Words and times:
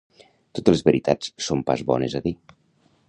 Totes 0.59 0.75
les 0.75 0.81
veritats 0.87 1.29
són 1.49 1.61
pas 1.69 1.85
bones 1.93 2.17
a 2.21 2.23
dir 2.29 2.35